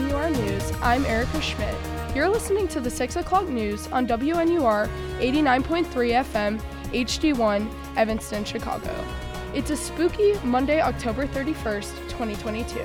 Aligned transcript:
WNUR 0.00 0.34
News, 0.34 0.72
I'm 0.80 1.04
Erica 1.04 1.42
Schmidt. 1.42 1.76
You're 2.16 2.30
listening 2.30 2.66
to 2.68 2.80
the 2.80 2.88
6 2.88 3.16
o'clock 3.16 3.48
news 3.48 3.86
on 3.88 4.06
WNUR 4.06 4.88
89.3 5.18 5.84
FM, 6.24 6.58
HD1, 6.84 7.70
Evanston, 7.98 8.42
Chicago. 8.42 8.94
It's 9.52 9.68
a 9.68 9.76
spooky 9.76 10.38
Monday, 10.42 10.80
October 10.80 11.26
31st, 11.26 11.94
2022. 12.08 12.80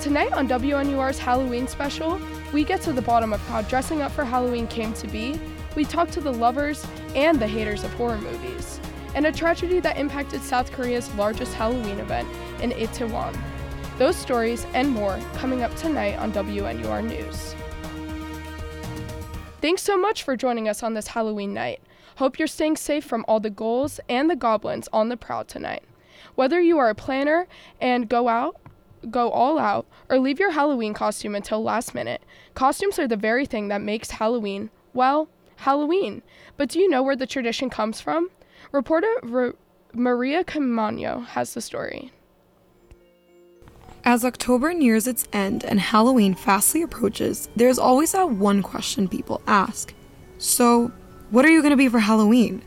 Tonight 0.00 0.32
on 0.32 0.48
WNUR's 0.48 1.20
Halloween 1.20 1.68
special, 1.68 2.20
we 2.52 2.64
get 2.64 2.80
to 2.82 2.92
the 2.92 3.02
bottom 3.02 3.32
of 3.32 3.40
how 3.46 3.62
dressing 3.62 4.02
up 4.02 4.10
for 4.10 4.24
Halloween 4.24 4.66
came 4.66 4.92
to 4.94 5.06
be. 5.06 5.40
We 5.76 5.84
talk 5.84 6.10
to 6.10 6.20
the 6.20 6.32
lovers 6.32 6.84
and 7.14 7.38
the 7.38 7.46
haters 7.46 7.84
of 7.84 7.94
horror 7.94 8.18
movies, 8.18 8.80
and 9.14 9.24
a 9.24 9.30
tragedy 9.30 9.78
that 9.78 9.98
impacted 9.98 10.42
South 10.42 10.72
Korea's 10.72 11.14
largest 11.14 11.54
Halloween 11.54 12.00
event 12.00 12.28
in 12.60 12.72
Itaewon. 12.72 13.38
Those 14.00 14.16
stories 14.16 14.66
and 14.72 14.88
more 14.88 15.20
coming 15.34 15.60
up 15.60 15.76
tonight 15.76 16.18
on 16.18 16.32
WNUR 16.32 17.06
News. 17.06 17.54
Thanks 19.60 19.82
so 19.82 19.98
much 19.98 20.22
for 20.22 20.38
joining 20.38 20.70
us 20.70 20.82
on 20.82 20.94
this 20.94 21.08
Halloween 21.08 21.52
night. 21.52 21.82
Hope 22.16 22.38
you're 22.38 22.48
staying 22.48 22.78
safe 22.78 23.04
from 23.04 23.26
all 23.28 23.40
the 23.40 23.50
ghouls 23.50 24.00
and 24.08 24.30
the 24.30 24.36
goblins 24.36 24.88
on 24.90 25.10
the 25.10 25.18
prowl 25.18 25.44
tonight. 25.44 25.82
Whether 26.34 26.62
you 26.62 26.78
are 26.78 26.88
a 26.88 26.94
planner 26.94 27.46
and 27.78 28.08
go 28.08 28.28
out, 28.28 28.56
go 29.10 29.30
all 29.30 29.58
out, 29.58 29.86
or 30.08 30.18
leave 30.18 30.40
your 30.40 30.52
Halloween 30.52 30.94
costume 30.94 31.34
until 31.34 31.62
last 31.62 31.94
minute, 31.94 32.22
costumes 32.54 32.98
are 32.98 33.06
the 33.06 33.16
very 33.18 33.44
thing 33.44 33.68
that 33.68 33.82
makes 33.82 34.12
Halloween, 34.12 34.70
well, 34.94 35.28
Halloween. 35.56 36.22
But 36.56 36.70
do 36.70 36.78
you 36.78 36.88
know 36.88 37.02
where 37.02 37.16
the 37.16 37.26
tradition 37.26 37.68
comes 37.68 38.00
from? 38.00 38.30
Reporter 38.72 39.54
Maria 39.92 40.42
Camano 40.42 41.26
has 41.26 41.52
the 41.52 41.60
story. 41.60 42.12
As 44.10 44.24
October 44.24 44.74
nears 44.74 45.06
its 45.06 45.24
end 45.32 45.62
and 45.62 45.78
Halloween 45.78 46.34
fastly 46.34 46.82
approaches, 46.82 47.48
there's 47.54 47.78
always 47.78 48.10
that 48.10 48.28
one 48.28 48.60
question 48.60 49.06
people 49.06 49.40
ask. 49.46 49.94
So, 50.36 50.90
what 51.30 51.44
are 51.44 51.48
you 51.48 51.62
going 51.62 51.70
to 51.70 51.76
be 51.76 51.88
for 51.88 52.00
Halloween? 52.00 52.60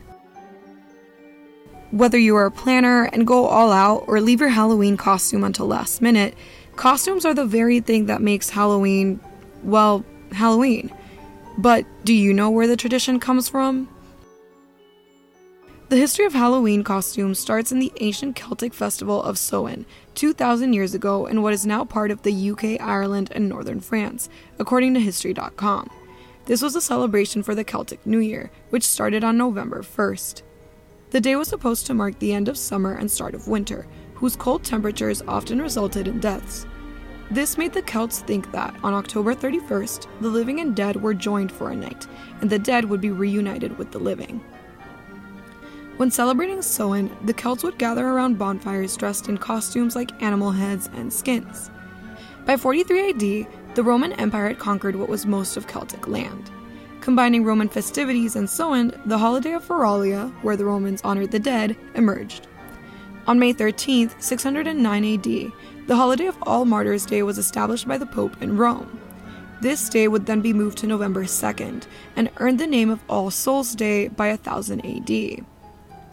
Whether 1.90 2.16
you 2.16 2.34
are 2.36 2.46
a 2.46 2.50
planner 2.50 3.10
and 3.12 3.26
go 3.26 3.44
all 3.44 3.72
out 3.72 4.04
or 4.06 4.22
leave 4.22 4.40
your 4.40 4.48
Halloween 4.48 4.96
costume 4.96 5.44
until 5.44 5.66
last 5.66 6.00
minute, 6.00 6.34
costumes 6.76 7.26
are 7.26 7.34
the 7.34 7.44
very 7.44 7.80
thing 7.80 8.06
that 8.06 8.22
makes 8.22 8.48
Halloween, 8.48 9.20
well, 9.62 10.02
Halloween. 10.32 10.90
But 11.58 11.84
do 12.04 12.14
you 12.14 12.32
know 12.32 12.48
where 12.48 12.66
the 12.66 12.74
tradition 12.74 13.20
comes 13.20 13.50
from? 13.50 13.93
The 15.90 15.98
history 15.98 16.24
of 16.24 16.32
Halloween 16.32 16.82
costumes 16.82 17.38
starts 17.38 17.70
in 17.70 17.78
the 17.78 17.92
ancient 18.00 18.36
Celtic 18.36 18.72
festival 18.72 19.22
of 19.22 19.36
Samhain, 19.36 19.84
2,000 20.14 20.72
years 20.72 20.94
ago, 20.94 21.26
in 21.26 21.42
what 21.42 21.52
is 21.52 21.66
now 21.66 21.84
part 21.84 22.10
of 22.10 22.22
the 22.22 22.50
UK, 22.50 22.80
Ireland, 22.80 23.30
and 23.34 23.50
northern 23.50 23.80
France, 23.80 24.30
according 24.58 24.94
to 24.94 25.00
History.com. 25.00 25.90
This 26.46 26.62
was 26.62 26.74
a 26.74 26.80
celebration 26.80 27.42
for 27.42 27.54
the 27.54 27.64
Celtic 27.64 28.06
New 28.06 28.18
Year, 28.18 28.50
which 28.70 28.82
started 28.82 29.22
on 29.22 29.36
November 29.36 29.82
1st. 29.82 30.40
The 31.10 31.20
day 31.20 31.36
was 31.36 31.48
supposed 31.48 31.84
to 31.86 31.94
mark 31.94 32.18
the 32.18 32.32
end 32.32 32.48
of 32.48 32.56
summer 32.56 32.94
and 32.94 33.10
start 33.10 33.34
of 33.34 33.46
winter, 33.46 33.86
whose 34.14 34.36
cold 34.36 34.64
temperatures 34.64 35.22
often 35.28 35.60
resulted 35.60 36.08
in 36.08 36.18
deaths. 36.18 36.66
This 37.30 37.58
made 37.58 37.74
the 37.74 37.82
Celts 37.82 38.20
think 38.20 38.50
that 38.52 38.74
on 38.82 38.94
October 38.94 39.34
31st, 39.34 40.06
the 40.22 40.28
living 40.28 40.60
and 40.60 40.74
dead 40.74 41.02
were 41.02 41.12
joined 41.12 41.52
for 41.52 41.70
a 41.70 41.76
night, 41.76 42.06
and 42.40 42.48
the 42.48 42.58
dead 42.58 42.86
would 42.86 43.02
be 43.02 43.10
reunited 43.10 43.76
with 43.76 43.92
the 43.92 43.98
living. 43.98 44.42
When 45.96 46.10
celebrating 46.10 46.60
Samhain, 46.60 47.16
the 47.24 47.32
Celts 47.32 47.62
would 47.62 47.78
gather 47.78 48.04
around 48.04 48.36
bonfires 48.36 48.96
dressed 48.96 49.28
in 49.28 49.38
costumes 49.38 49.94
like 49.94 50.20
animal 50.20 50.50
heads 50.50 50.90
and 50.94 51.12
skins. 51.12 51.70
By 52.44 52.56
43 52.56 53.10
AD, 53.10 53.76
the 53.76 53.82
Roman 53.84 54.12
Empire 54.14 54.48
had 54.48 54.58
conquered 54.58 54.96
what 54.96 55.08
was 55.08 55.24
most 55.24 55.56
of 55.56 55.68
Celtic 55.68 56.08
land. 56.08 56.50
Combining 57.00 57.44
Roman 57.44 57.68
festivities 57.68 58.34
and 58.34 58.50
Samhain, 58.50 58.92
the 59.06 59.18
holiday 59.18 59.52
of 59.52 59.64
Feralia, 59.64 60.32
where 60.42 60.56
the 60.56 60.64
Romans 60.64 61.00
honored 61.04 61.30
the 61.30 61.38
dead, 61.38 61.76
emerged. 61.94 62.48
On 63.28 63.38
May 63.38 63.52
13, 63.52 64.10
609 64.18 65.04
AD, 65.04 65.52
the 65.86 65.96
holiday 65.96 66.26
of 66.26 66.36
All 66.42 66.64
Martyrs' 66.64 67.06
Day 67.06 67.22
was 67.22 67.38
established 67.38 67.86
by 67.86 67.98
the 67.98 68.06
Pope 68.06 68.42
in 68.42 68.56
Rome. 68.56 68.98
This 69.60 69.88
day 69.88 70.08
would 70.08 70.26
then 70.26 70.40
be 70.40 70.52
moved 70.52 70.78
to 70.78 70.88
November 70.88 71.22
2nd 71.22 71.84
and 72.16 72.30
earned 72.38 72.58
the 72.58 72.66
name 72.66 72.90
of 72.90 73.00
All 73.08 73.30
Souls' 73.30 73.76
Day 73.76 74.08
by 74.08 74.30
1000 74.30 74.84
AD. 74.84 75.44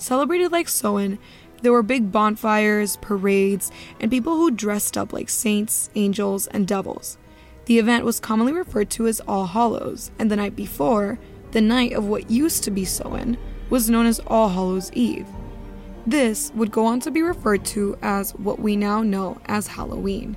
Celebrated 0.02 0.52
like 0.52 0.68
Samhain, 0.68 1.20
there 1.62 1.72
were 1.72 1.84
big 1.84 2.12
bonfires, 2.12 2.98
parades, 3.02 3.72
and 4.00 4.10
people 4.10 4.36
who 4.36 4.50
dressed 4.50 4.98
up 4.98 5.14
like 5.14 5.30
saints, 5.30 5.92
angels, 5.94 6.48
and 6.48 6.68
devils. 6.68 7.20
The 7.66 7.78
event 7.78 8.04
was 8.04 8.20
commonly 8.20 8.52
referred 8.52 8.90
to 8.92 9.06
as 9.06 9.20
All 9.28 9.46
Hallows, 9.46 10.10
and 10.18 10.32
the 10.32 10.36
night 10.36 10.56
before, 10.56 11.20
the 11.52 11.62
night 11.62 11.94
of 11.94 12.08
what 12.08 12.32
used 12.32 12.64
to 12.64 12.72
be 12.72 12.84
Samhain, 12.84 13.38
was 13.70 13.92
known 13.92 14.08
as 14.08 14.20
All 14.26 14.50
Hallows 14.50 14.92
Eve. 14.94 15.28
This 16.08 16.52
would 16.56 16.72
go 16.72 16.88
on 16.88 17.00
to 17.02 17.12
be 17.12 17.22
referred 17.22 17.64
to 17.66 17.96
as 18.02 18.32
what 18.32 18.60
we 18.60 18.76
now 18.76 19.04
know 19.04 19.40
as 19.46 19.68
Halloween. 19.68 20.36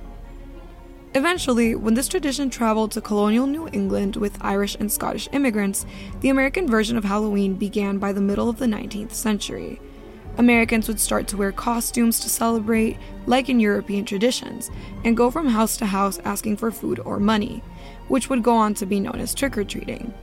Eventually, 1.15 1.75
when 1.75 1.93
this 1.93 2.09
tradition 2.09 2.49
traveled 2.49 2.91
to 2.91 2.99
colonial 2.99 3.47
New 3.47 3.69
England 3.71 4.17
with 4.17 4.37
Irish 4.41 4.75
and 4.81 4.91
Scottish 4.91 5.29
immigrants, 5.31 5.85
the 6.19 6.27
American 6.27 6.67
version 6.67 6.97
of 6.97 7.05
Halloween 7.05 7.53
began 7.53 7.99
by 7.99 8.11
the 8.11 8.19
middle 8.19 8.49
of 8.49 8.57
the 8.57 8.65
19th 8.65 9.13
century. 9.13 9.79
Americans 10.37 10.89
would 10.89 10.99
start 10.99 11.25
to 11.29 11.37
wear 11.37 11.53
costumes 11.53 12.19
to 12.19 12.27
celebrate, 12.27 12.97
like 13.27 13.47
in 13.47 13.61
European 13.61 14.03
traditions, 14.03 14.69
and 15.05 15.15
go 15.15 15.31
from 15.31 15.47
house 15.47 15.77
to 15.77 15.85
house 15.85 16.19
asking 16.25 16.57
for 16.57 16.69
food 16.69 16.99
or 17.05 17.17
money, 17.17 17.63
which 18.09 18.29
would 18.29 18.43
go 18.43 18.53
on 18.53 18.73
to 18.73 18.85
be 18.85 18.99
known 18.99 19.21
as 19.21 19.33
trick 19.33 19.57
or 19.57 19.63
treating. 19.63 20.13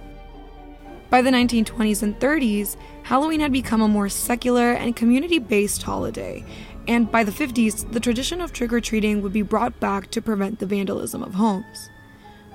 By 1.09 1.23
the 1.23 1.31
1920s 1.31 2.03
and 2.03 2.19
30s, 2.19 2.77
Halloween 3.03 3.41
had 3.41 3.53
become 3.53 3.81
a 3.81 3.89
more 3.89 4.11
secular 4.11 4.73
and 4.73 4.95
community 4.97 5.39
based 5.39 5.83
holiday, 5.83 6.45
and 6.89 7.11
by 7.11 7.25
the 7.25 7.33
50s, 7.33 7.91
the 7.93 8.01
tradition 8.01 8.41
of 8.41 8.53
trick 8.53 8.73
or 8.73 8.81
treating 8.81 9.23
would 9.23 9.33
be 9.33 9.43
brought 9.43 9.79
back 9.81 10.11
to 10.11 10.23
prevent 10.23 10.59
the 10.59 10.67
vandalism 10.67 11.23
of 11.23 11.35
homes. 11.35 11.91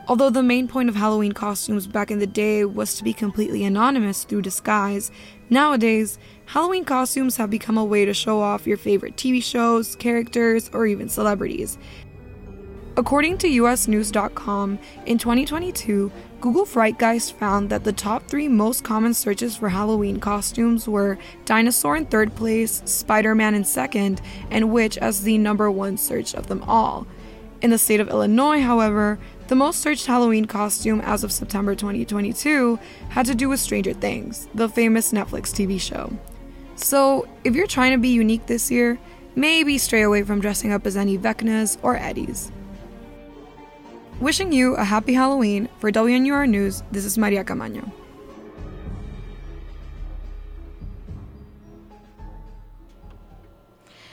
Although 0.10 0.30
the 0.30 0.44
main 0.44 0.70
point 0.70 0.88
of 0.88 0.96
Halloween 0.96 1.34
costumes 1.34 1.86
back 1.86 2.12
in 2.12 2.20
the 2.20 2.28
day 2.28 2.64
was 2.64 2.96
to 2.96 3.04
be 3.04 3.12
completely 3.12 3.66
anonymous 3.66 4.24
through 4.24 4.44
disguise, 4.44 5.12
nowadays, 5.50 6.18
Halloween 6.46 6.86
costumes 6.86 7.36
have 7.36 7.50
become 7.50 7.78
a 7.78 7.84
way 7.84 8.06
to 8.06 8.14
show 8.14 8.40
off 8.40 8.66
your 8.66 8.78
favorite 8.78 9.18
TV 9.18 9.44
shows, 9.44 9.98
characters, 9.98 10.70
or 10.72 10.86
even 10.86 11.09
celebrities. 11.09 11.78
According 12.97 13.38
to 13.40 13.47
USNews.com, 13.47 14.80
in 15.06 15.19
2022, 15.19 16.12
Google 16.41 16.66
Frightgeist 16.66 17.34
found 17.34 17.69
that 17.69 17.84
the 17.84 17.94
top 17.94 18.25
three 18.28 18.47
most 18.47 18.84
common 18.84 19.13
searches 19.13 19.56
for 19.56 19.69
Halloween 19.69 20.19
costumes 20.19 20.88
were 20.88 21.19
dinosaur 21.46 21.96
in 21.96 22.08
third 22.08 22.34
place, 22.34 22.81
Spider 22.85 23.35
Man 23.35 23.53
in 23.53 23.63
second, 23.63 24.19
and 24.50 24.72
witch 24.72 24.97
as 24.97 25.22
the 25.22 25.38
number 25.38 25.69
one 25.69 25.96
search 25.96 26.34
of 26.34 26.47
them 26.47 26.63
all. 26.63 27.06
In 27.62 27.69
the 27.69 27.78
state 27.78 28.00
of 28.00 28.09
Illinois, 28.09 28.62
however, 28.62 29.19
the 29.47 29.56
most 29.56 29.79
searched 29.79 30.08
Halloween 30.08 30.46
costume 30.46 31.00
as 31.02 31.24
of 31.24 31.31
September 31.31 31.75
2022 31.75 32.79
had 33.09 33.28
to 33.28 33.35
do 33.35 33.47
with 33.47 33.59
Stranger 33.59 33.94
Things, 33.94 34.47
the 34.56 34.69
famous 34.69 35.12
Netflix 35.12 35.53
TV 35.53 35.79
show. 35.79 36.12
So, 36.75 37.28
if 37.44 37.53
you're 37.53 37.68
trying 37.68 37.91
to 37.91 38.00
be 38.00 38.09
unique 38.09 38.47
this 38.47 38.72
year, 38.72 38.97
maybe 39.35 39.78
stray 39.78 40.02
away 40.02 40.24
from 40.24 40.41
dressing 40.41 40.72
up 40.72 40.88
as 40.88 40.97
any 40.97 41.16
Vecnas 41.16 41.78
or 41.84 41.96
Eddies. 41.96 42.52
Wishing 44.19 44.51
you 44.51 44.73
a 44.75 44.83
happy 44.83 45.14
Halloween. 45.14 45.69
For 45.78 45.91
WNUR 45.91 46.49
News, 46.49 46.81
this 46.91 47.05
is 47.05 47.19
Maria 47.19 47.43
Camaño. 47.43 47.91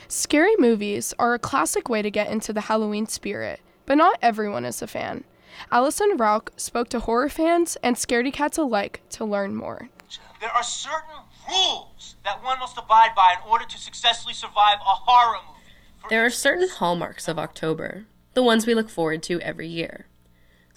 Scary 0.07 0.55
movies 0.59 1.15
are 1.17 1.33
a 1.33 1.39
classic 1.39 1.89
way 1.89 2.03
to 2.03 2.11
get 2.11 2.29
into 2.29 2.53
the 2.53 2.61
Halloween 2.61 3.07
spirit, 3.07 3.61
but 3.87 3.95
not 3.95 4.19
everyone 4.21 4.63
is 4.63 4.83
a 4.83 4.87
fan. 4.87 5.23
Allison 5.71 6.17
Rauch 6.17 6.51
spoke 6.55 6.89
to 6.89 6.99
horror 6.99 7.27
fans 7.27 7.75
and 7.81 7.95
scaredy 7.95 8.31
cats 8.31 8.59
alike 8.59 9.01
to 9.09 9.25
learn 9.25 9.55
more. 9.55 9.89
There 10.39 10.51
are 10.51 10.61
certain 10.61 11.15
rules 11.49 12.15
that 12.23 12.43
one 12.43 12.59
must 12.59 12.77
abide 12.77 13.15
by 13.15 13.37
in 13.41 13.49
order 13.49 13.65
to 13.65 13.77
successfully 13.79 14.35
survive 14.35 14.77
a 14.81 14.83
horror 14.83 15.39
movie. 15.47 15.59
For 15.97 16.09
There 16.09 16.23
are 16.23 16.29
certain 16.29 16.69
hallmarks 16.69 17.27
of 17.27 17.39
October, 17.39 18.05
the 18.35 18.43
ones 18.43 18.67
we 18.67 18.75
look 18.75 18.89
forward 18.89 19.23
to 19.23 19.41
every 19.41 19.67
year 19.67 20.05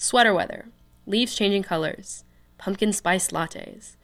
sweater 0.00 0.32
weather, 0.32 0.68
leaves 1.06 1.34
changing 1.34 1.64
colors, 1.64 2.24
pumpkin 2.56 2.92
spice 2.92 3.28
lattes, 3.28 3.96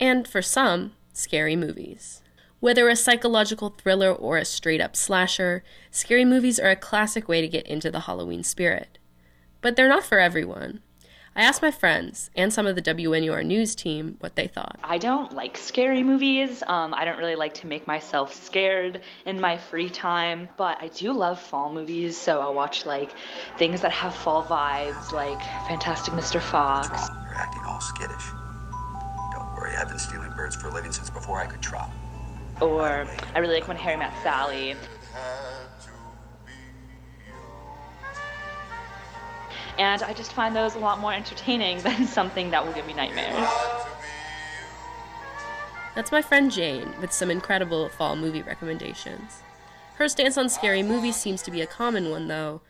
and 0.00 0.26
for 0.26 0.42
some, 0.42 0.92
scary 1.12 1.54
movies. 1.54 2.22
Whether 2.58 2.88
a 2.88 2.96
psychological 2.96 3.70
thriller 3.70 4.10
or 4.10 4.36
a 4.36 4.44
straight 4.44 4.80
up 4.80 4.96
slasher, 4.96 5.62
scary 5.92 6.24
movies 6.24 6.58
are 6.58 6.70
a 6.70 6.76
classic 6.76 7.28
way 7.28 7.40
to 7.40 7.46
get 7.46 7.68
into 7.68 7.88
the 7.88 8.00
Halloween 8.00 8.42
spirit. 8.42 8.98
But 9.60 9.76
they're 9.76 9.88
not 9.88 10.02
for 10.02 10.18
everyone. 10.18 10.80
I 11.38 11.42
asked 11.42 11.62
my 11.62 11.70
friends 11.70 12.30
and 12.34 12.52
some 12.52 12.66
of 12.66 12.74
the 12.74 12.82
WNUR 12.82 13.46
news 13.46 13.76
team 13.76 14.16
what 14.18 14.34
they 14.34 14.48
thought. 14.48 14.76
I 14.82 14.98
don't 14.98 15.32
like 15.32 15.56
scary 15.56 16.02
movies. 16.02 16.64
Um, 16.66 16.92
I 16.92 17.04
don't 17.04 17.16
really 17.16 17.36
like 17.36 17.54
to 17.54 17.68
make 17.68 17.86
myself 17.86 18.34
scared 18.34 19.02
in 19.24 19.40
my 19.40 19.56
free 19.56 19.88
time, 19.88 20.48
but 20.56 20.82
I 20.82 20.88
do 20.88 21.12
love 21.12 21.40
fall 21.40 21.72
movies, 21.72 22.16
so 22.16 22.40
I'll 22.40 22.54
watch 22.54 22.86
like 22.86 23.12
things 23.56 23.82
that 23.82 23.92
have 23.92 24.16
fall 24.16 24.42
vibes, 24.42 25.12
like 25.12 25.40
Fantastic 25.68 26.12
Mr. 26.12 26.40
Fox. 26.40 26.88
You're 26.88 27.36
acting 27.36 27.62
all 27.64 27.80
skittish. 27.80 28.30
Don't 29.32 29.54
worry, 29.54 29.76
I've 29.76 29.88
been 29.88 30.00
stealing 30.00 30.32
birds 30.32 30.56
for 30.56 30.66
a 30.66 30.74
living 30.74 30.90
since 30.90 31.08
before 31.08 31.38
I 31.38 31.46
could 31.46 31.62
trot. 31.62 31.92
Or 32.60 33.06
I 33.36 33.38
really 33.38 33.54
like 33.54 33.68
When 33.68 33.76
Harry 33.76 33.96
Met 33.96 34.12
Sally. 34.24 34.74
And 39.78 40.02
I 40.02 40.12
just 40.12 40.32
find 40.32 40.54
those 40.54 40.74
a 40.74 40.78
lot 40.78 40.98
more 40.98 41.12
entertaining 41.12 41.78
than 41.82 42.06
something 42.06 42.50
that 42.50 42.64
will 42.64 42.72
give 42.72 42.86
me 42.86 42.94
nightmares. 42.94 43.48
That's 45.94 46.12
my 46.12 46.22
friend 46.22 46.50
Jane 46.50 46.94
with 47.00 47.12
some 47.12 47.30
incredible 47.30 47.88
fall 47.88 48.14
movie 48.14 48.42
recommendations. 48.42 49.42
Her 49.96 50.08
stance 50.08 50.38
on 50.38 50.48
scary 50.48 50.82
movies 50.84 51.16
seems 51.16 51.42
to 51.42 51.50
be 51.50 51.60
a 51.60 51.66
common 51.66 52.10
one, 52.10 52.28
though. 52.28 52.60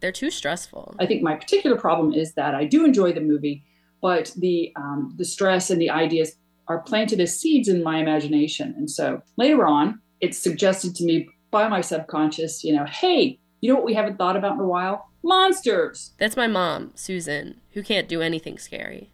They're 0.00 0.12
too 0.12 0.30
stressful. 0.30 0.94
I 1.00 1.06
think 1.06 1.22
my 1.22 1.34
particular 1.34 1.76
problem 1.76 2.12
is 2.12 2.34
that 2.34 2.54
I 2.54 2.64
do 2.64 2.84
enjoy 2.84 3.12
the 3.12 3.20
movie, 3.20 3.64
but 4.00 4.32
the 4.36 4.72
um, 4.76 5.14
the 5.16 5.24
stress 5.24 5.70
and 5.70 5.80
the 5.80 5.90
ideas 5.90 6.36
are 6.68 6.80
planted 6.82 7.20
as 7.20 7.40
seeds 7.40 7.66
in 7.66 7.82
my 7.82 7.98
imagination, 7.98 8.74
and 8.76 8.88
so 8.88 9.20
later 9.36 9.66
on, 9.66 10.00
it's 10.20 10.38
suggested 10.38 10.94
to 10.96 11.04
me 11.04 11.28
by 11.50 11.66
my 11.66 11.80
subconscious, 11.80 12.62
you 12.62 12.72
know, 12.72 12.84
hey, 12.84 13.40
you 13.60 13.68
know 13.70 13.76
what 13.76 13.84
we 13.84 13.94
haven't 13.94 14.16
thought 14.18 14.36
about 14.36 14.54
in 14.54 14.60
a 14.60 14.66
while? 14.66 15.10
Monsters. 15.22 16.12
That's 16.18 16.36
my 16.36 16.46
mom, 16.46 16.92
Susan, 16.94 17.60
who 17.72 17.82
can't 17.82 18.08
do 18.08 18.22
anything 18.22 18.58
scary. 18.58 19.10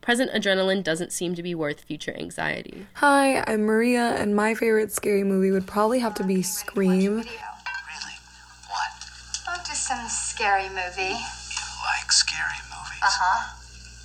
Present 0.00 0.30
adrenaline 0.32 0.84
doesn't 0.84 1.12
seem 1.12 1.34
to 1.34 1.42
be 1.42 1.54
worth 1.54 1.80
future 1.80 2.14
anxiety. 2.14 2.86
Hi, 2.94 3.42
I'm 3.46 3.62
Maria, 3.62 4.14
and 4.18 4.36
my 4.36 4.54
favorite 4.54 4.92
scary 4.92 5.24
movie 5.24 5.50
would 5.50 5.66
probably 5.66 6.00
have 6.00 6.12
to 6.14 6.24
be 6.24 6.42
Scream. 6.42 7.16
Really? 7.16 7.28
What? 8.68 8.90
Oh, 9.48 9.56
just 9.66 9.86
some 9.86 10.06
scary 10.08 10.68
movie. 10.68 11.14
You 11.14 11.64
like 11.96 12.12
scary 12.12 12.60
movies? 12.68 13.00
Uh 13.02 13.08
huh. 13.10 13.56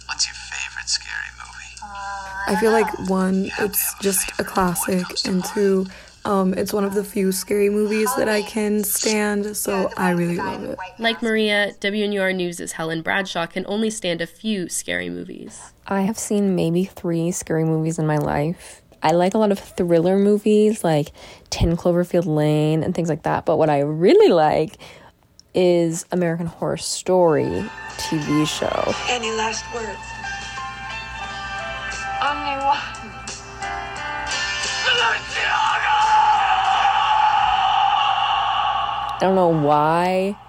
What's 0.06 0.26
your 0.26 0.36
favorite 0.36 0.88
scary 0.88 1.28
movie? 1.38 1.46
Uh, 1.84 2.54
I 2.54 2.58
feel 2.62 2.72
like 2.72 3.10
one, 3.10 3.52
it's 3.60 3.94
just 4.00 4.32
a 4.40 4.44
classic, 4.46 5.06
and 5.26 5.44
two, 5.44 5.86
um, 6.30 6.54
it's 6.54 6.72
one 6.72 6.84
of 6.84 6.94
the 6.94 7.04
few 7.04 7.32
scary 7.32 7.72
movies 7.72 8.08
that 8.16 8.30
I 8.30 8.44
can 8.44 8.84
stand, 8.84 9.58
so 9.58 9.90
I 9.98 10.12
really 10.12 10.38
love 10.38 10.64
it. 10.64 10.78
Like 11.00 11.24
Maria, 11.24 11.74
WNUR 11.80 12.36
News' 12.36 12.72
Helen 12.74 13.02
Bradshaw 13.02 13.48
can 13.48 13.66
only 13.68 13.90
stand 13.90 14.22
a 14.22 14.28
few 14.28 14.70
scary 14.70 15.10
movies. 15.10 15.74
I 15.88 16.02
have 16.02 16.20
seen 16.20 16.56
maybe 16.56 16.86
three 16.86 17.32
scary 17.32 17.64
movies 17.64 17.98
in 17.98 18.06
my 18.06 18.18
life. 18.18 18.84
I 19.02 19.14
like 19.14 19.34
a 19.34 19.40
lot 19.40 19.52
of 19.52 19.58
thriller 19.58 20.20
movies 20.20 20.84
like 20.84 21.14
10 21.50 21.76
Cloverfield 21.78 22.28
Lane 22.28 22.84
and 22.84 22.94
things 22.94 23.10
like 23.10 23.24
that. 23.24 23.46
But 23.46 23.58
what 23.58 23.72
I 23.72 23.80
really 23.80 24.32
like 24.32 24.78
is 25.56 26.06
American 26.12 26.46
Horror 26.46 26.78
Story 26.78 27.66
TV 27.98 28.46
show. 28.46 28.94
Any 29.10 29.32
last 29.32 29.66
words? 29.74 29.98
Only 32.22 32.60
I 39.20 39.24
don't 39.24 39.36
know 39.36 39.50
why 39.50 40.40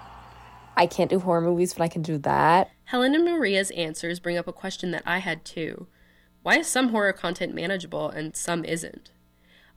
I 0.77 0.87
can't 0.87 1.09
do 1.09 1.19
horror 1.19 1.41
movies, 1.41 1.73
but 1.73 1.83
I 1.83 1.89
can 1.89 2.01
do 2.01 2.17
that. 2.19 2.71
Helen 2.85 3.13
and 3.13 3.25
Maria's 3.25 3.69
answers 3.71 4.21
bring 4.21 4.37
up 4.37 4.47
a 4.47 4.53
question 4.53 4.91
that 4.91 5.03
I 5.05 5.17
had 5.17 5.43
too. 5.43 5.87
Why 6.41 6.59
is 6.59 6.67
some 6.67 6.87
horror 6.87 7.11
content 7.11 7.53
manageable 7.53 8.09
and 8.09 8.33
some 8.33 8.63
isn't? 8.63 9.11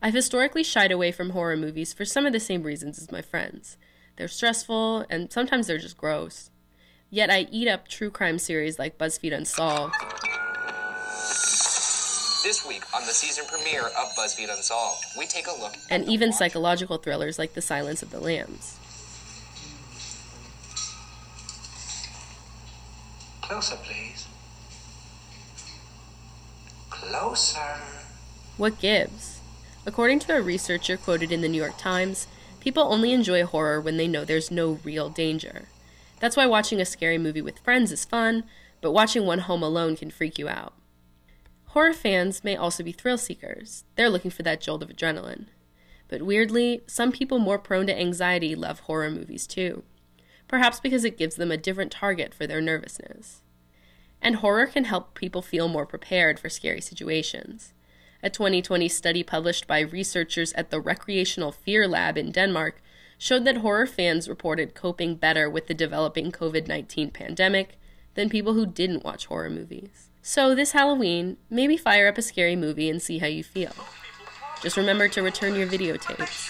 I've 0.01 0.15
historically 0.15 0.63
shied 0.63 0.93
away 0.93 1.11
from 1.11 1.31
horror 1.31 1.57
movies 1.57 1.93
for 1.93 2.05
some 2.05 2.25
of 2.25 2.33
the 2.33 2.39
same 2.39 2.63
reasons 2.63 3.01
as 3.01 3.11
my 3.11 3.21
friends. 3.21 3.79
They're 4.17 4.29
stressful, 4.29 5.07
and 5.11 5.33
sometimes 5.33 5.67
they're 5.67 5.79
just 5.79 5.99
gross. 5.99 6.51
Yet 7.11 7.31
I 7.31 7.49
eat 7.51 7.67
up 7.67 7.89
true 7.89 8.13
crime 8.13 8.39
series 8.39 8.79
like 8.79 8.97
BuzzFeed 8.97 9.35
Unsolved, 9.35 9.93
This 12.45 12.65
week 12.65 12.85
on 12.95 13.05
the 13.07 13.13
season 13.13 13.45
premiere 13.49 13.89
of 13.89 14.15
BuzzFeed 14.17 14.55
Unsolved, 14.55 15.05
we 15.19 15.27
take 15.27 15.49
a 15.49 15.61
look 15.61 15.75
and 15.91 16.05
even 16.05 16.33
psychological 16.33 16.99
thrillers 16.99 17.41
like 17.41 17.55
The 17.55 17.63
Silence 17.63 18.01
of 18.01 18.11
the 18.11 18.21
Lambs. 18.21 18.79
Closer, 23.45 23.77
please. 23.77 24.27
Closer. 26.89 27.77
What 28.57 28.81
gives? 28.81 29.41
According 29.85 30.21
to 30.21 30.35
a 30.35 30.41
researcher 30.41 30.97
quoted 30.97 31.31
in 31.31 31.43
the 31.43 31.49
New 31.49 31.61
York 31.61 31.77
Times, 31.77 32.27
people 32.61 32.85
only 32.85 33.13
enjoy 33.13 33.45
horror 33.45 33.83
when 33.83 33.99
they 33.99 34.09
know 34.09 34.25
there's 34.25 34.51
no 34.51 34.79
real 34.83 35.11
danger. 35.11 35.69
That's 36.21 36.39
why 36.39 36.47
watching 36.47 36.81
a 36.81 36.87
scary 36.87 37.19
movie 37.19 37.43
with 37.43 37.59
friends 37.59 37.93
is 37.93 38.07
fun, 38.07 38.45
but 38.81 38.93
watching 38.93 39.27
one 39.27 39.41
home 39.41 39.63
alone 39.63 39.95
can 39.95 40.11
freak 40.11 40.39
you 40.39 40.49
out. 40.49 40.73
Horror 41.67 41.93
fans 41.93 42.45
may 42.45 42.57
also 42.57 42.83
be 42.83 42.93
thrill 42.93 43.19
seekers. 43.19 43.85
They're 43.97 44.09
looking 44.09 44.31
for 44.31 44.43
that 44.45 44.63
jolt 44.63 44.83
of 44.83 44.89
adrenaline. 44.89 45.49
But 46.09 46.23
weirdly, 46.23 46.81
some 46.87 47.13
people 47.13 47.39
more 47.39 47.59
prone 47.59 47.89
to 47.89 48.01
anxiety 48.01 48.55
love 48.55 48.81
horror 48.81 49.11
movies 49.11 49.47
too. 49.47 49.83
Perhaps 50.55 50.79
because 50.79 51.05
it 51.05 51.19
gives 51.19 51.35
them 51.35 51.51
a 51.51 51.57
different 51.57 51.91
target 51.91 52.33
for 52.33 52.47
their 52.47 52.61
nervousness. 52.61 53.43
And 54.23 54.37
horror 54.37 54.67
can 54.67 54.85
help 54.85 55.17
people 55.17 55.43
feel 55.43 55.67
more 55.67 55.85
prepared 55.85 56.39
for 56.39 56.49
scary 56.49 56.81
situations. 56.81 57.73
A 58.23 58.31
2020 58.31 58.89
study 58.89 59.25
published 59.25 59.67
by 59.67 59.81
researchers 59.81 60.53
at 60.53 60.71
the 60.71 60.81
Recreational 60.81 61.51
Fear 61.51 61.89
Lab 61.89 62.17
in 62.17 62.31
Denmark 62.31 62.81
showed 63.19 63.45
that 63.47 63.57
horror 63.57 63.85
fans 63.85 64.29
reported 64.29 64.77
coping 64.77 65.17
better 65.17 65.51
with 65.51 65.67
the 65.67 65.75
developing 65.75 66.31
COVID 66.31 66.69
19 66.69 67.11
pandemic 67.11 67.77
than 68.15 68.29
people 68.29 68.55
who 68.55 68.65
didn't 68.65 69.03
watch 69.03 69.27
horror 69.27 69.51
movies. 69.51 70.11
So, 70.23 70.55
this 70.55 70.71
Halloween, 70.71 71.37
maybe 71.51 71.77
fire 71.77 72.07
up 72.07 72.17
a 72.17 72.23
scary 72.23 72.55
movie 72.55 72.89
and 72.89 73.03
see 73.03 73.19
how 73.19 73.27
you 73.27 73.43
feel. 73.43 73.75
Just 74.63 74.77
remember 74.77 75.09
to 75.09 75.21
return 75.21 75.57
your 75.57 75.67
videotapes. 75.67 76.49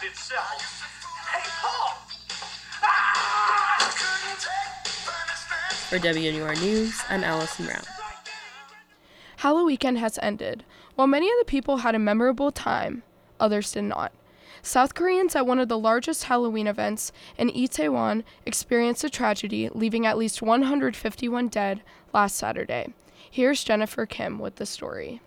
About 0.00 0.10
itself. 0.10 0.82
Hey, 1.32 1.50
Paul! 1.60 1.96
For 5.88 5.98
WNUR 5.98 6.60
News, 6.60 7.00
I'm 7.08 7.24
Allison 7.24 7.66
Brown. 7.66 7.82
Halloween 9.38 9.66
weekend 9.66 9.98
has 9.98 10.18
ended. 10.22 10.64
While 10.94 11.06
many 11.06 11.26
of 11.26 11.34
the 11.38 11.44
people 11.44 11.78
had 11.78 11.94
a 11.94 11.98
memorable 11.98 12.52
time, 12.52 13.02
others 13.38 13.72
did 13.72 13.84
not. 13.84 14.12
South 14.62 14.94
Koreans 14.94 15.34
at 15.34 15.46
one 15.46 15.58
of 15.58 15.68
the 15.68 15.78
largest 15.78 16.24
Halloween 16.24 16.66
events 16.66 17.12
in 17.38 17.48
Itaewon 17.48 18.24
experienced 18.44 19.04
a 19.04 19.10
tragedy, 19.10 19.70
leaving 19.72 20.06
at 20.06 20.18
least 20.18 20.42
151 20.42 21.48
dead 21.48 21.82
last 22.12 22.36
Saturday. 22.36 22.92
Here's 23.30 23.64
Jennifer 23.64 24.06
Kim 24.06 24.38
with 24.38 24.56
the 24.56 24.66
story. 24.66 25.20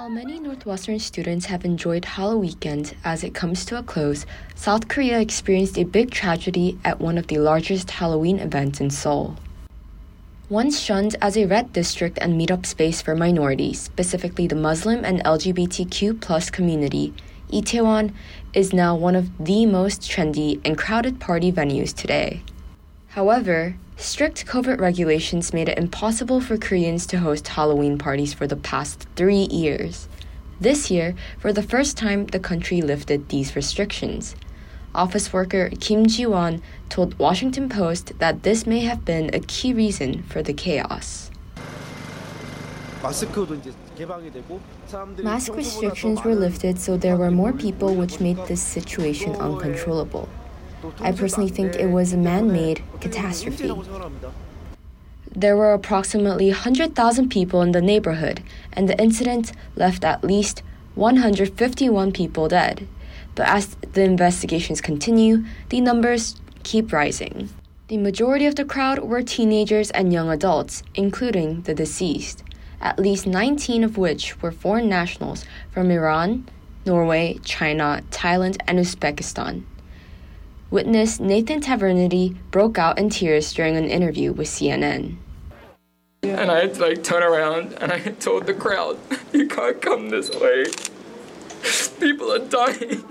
While 0.00 0.08
many 0.08 0.40
Northwestern 0.40 0.98
students 0.98 1.44
have 1.44 1.66
enjoyed 1.66 2.06
Halloween 2.06 2.40
weekend 2.40 2.96
as 3.04 3.22
it 3.22 3.34
comes 3.34 3.66
to 3.66 3.76
a 3.78 3.82
close, 3.82 4.24
South 4.54 4.88
Korea 4.88 5.20
experienced 5.20 5.76
a 5.76 5.84
big 5.84 6.10
tragedy 6.10 6.78
at 6.86 7.02
one 7.02 7.18
of 7.18 7.26
the 7.26 7.36
largest 7.36 7.90
Halloween 7.90 8.38
events 8.38 8.80
in 8.80 8.88
Seoul. 8.88 9.36
Once 10.48 10.80
shunned 10.80 11.16
as 11.20 11.36
a 11.36 11.44
red 11.44 11.74
district 11.74 12.16
and 12.22 12.40
meetup 12.40 12.64
space 12.64 13.02
for 13.02 13.14
minorities, 13.14 13.78
specifically 13.78 14.46
the 14.46 14.54
Muslim 14.54 15.04
and 15.04 15.22
LGBTQ 15.22 16.18
plus 16.18 16.48
community, 16.48 17.12
Itaewon 17.52 18.14
is 18.54 18.72
now 18.72 18.96
one 18.96 19.14
of 19.14 19.28
the 19.38 19.66
most 19.66 20.00
trendy 20.00 20.62
and 20.64 20.78
crowded 20.78 21.20
party 21.20 21.52
venues 21.52 21.94
today. 21.94 22.40
However, 23.14 23.74
strict 23.96 24.46
COVID 24.46 24.80
regulations 24.80 25.52
made 25.52 25.68
it 25.68 25.76
impossible 25.76 26.40
for 26.40 26.56
Koreans 26.56 27.06
to 27.08 27.18
host 27.18 27.48
Halloween 27.48 27.98
parties 27.98 28.32
for 28.32 28.46
the 28.46 28.54
past 28.54 29.08
three 29.16 29.48
years. 29.50 30.08
This 30.60 30.92
year, 30.92 31.16
for 31.36 31.52
the 31.52 31.62
first 31.62 31.96
time, 31.96 32.26
the 32.26 32.38
country 32.38 32.80
lifted 32.80 33.28
these 33.28 33.56
restrictions. 33.56 34.36
Office 34.94 35.32
worker 35.32 35.70
Kim 35.80 36.06
Ji-won 36.06 36.62
told 36.88 37.18
Washington 37.18 37.68
Post 37.68 38.16
that 38.20 38.44
this 38.44 38.64
may 38.64 38.80
have 38.80 39.04
been 39.04 39.34
a 39.34 39.40
key 39.40 39.74
reason 39.74 40.22
for 40.22 40.40
the 40.40 40.52
chaos. 40.52 41.32
Mask 45.18 45.56
restrictions 45.56 46.22
were 46.22 46.36
lifted 46.36 46.78
so 46.78 46.96
there 46.96 47.16
were 47.16 47.32
more 47.32 47.52
people 47.52 47.96
which 47.96 48.20
made 48.20 48.36
this 48.46 48.62
situation 48.62 49.34
uncontrollable. 49.34 50.28
I 51.00 51.12
personally 51.12 51.50
think 51.50 51.76
it 51.76 51.88
was 51.88 52.12
a 52.12 52.16
man 52.16 52.52
made 52.52 52.82
catastrophe. 53.00 53.72
there 55.34 55.56
were 55.56 55.72
approximately 55.72 56.48
100,000 56.48 57.28
people 57.28 57.62
in 57.62 57.72
the 57.72 57.80
neighborhood, 57.80 58.42
and 58.72 58.88
the 58.88 59.00
incident 59.00 59.52
left 59.76 60.04
at 60.04 60.24
least 60.24 60.62
151 60.94 62.12
people 62.12 62.48
dead. 62.48 62.86
But 63.34 63.48
as 63.48 63.76
the 63.92 64.02
investigations 64.02 64.80
continue, 64.80 65.44
the 65.68 65.80
numbers 65.80 66.40
keep 66.62 66.92
rising. 66.92 67.48
The 67.88 67.96
majority 67.96 68.46
of 68.46 68.56
the 68.56 68.64
crowd 68.64 68.98
were 69.00 69.22
teenagers 69.22 69.90
and 69.90 70.12
young 70.12 70.30
adults, 70.30 70.82
including 70.94 71.62
the 71.62 71.74
deceased, 71.74 72.42
at 72.80 72.98
least 72.98 73.26
19 73.26 73.84
of 73.84 73.96
which 73.96 74.40
were 74.42 74.52
foreign 74.52 74.88
nationals 74.88 75.44
from 75.70 75.90
Iran, 75.90 76.48
Norway, 76.86 77.38
China, 77.44 78.02
Thailand, 78.10 78.56
and 78.66 78.78
Uzbekistan. 78.78 79.64
Witness 80.70 81.18
Nathan 81.18 81.60
Taverniti 81.60 82.36
broke 82.52 82.78
out 82.78 82.96
in 82.96 83.10
tears 83.10 83.52
during 83.52 83.76
an 83.76 83.90
interview 83.90 84.32
with 84.32 84.46
CNN. 84.46 85.16
And 86.22 86.48
I 86.48 86.60
had 86.60 86.74
to 86.74 86.80
like 86.80 87.02
turn 87.02 87.24
around 87.24 87.72
and 87.80 87.90
I 87.90 87.98
told 87.98 88.46
the 88.46 88.54
crowd, 88.54 88.96
you 89.32 89.48
can't 89.48 89.82
come 89.82 90.10
this 90.10 90.30
way. 90.30 90.66
People 91.98 92.32
are 92.32 92.38
dying. 92.38 93.04